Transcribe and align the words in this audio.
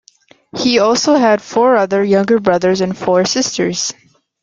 He 0.57 0.79
also 0.79 1.13
had 1.13 1.43
four 1.43 1.75
other 1.77 2.03
younger 2.03 2.39
brothers 2.39 2.81
and 2.81 2.97
four 2.97 3.23
sisters. 3.23 3.93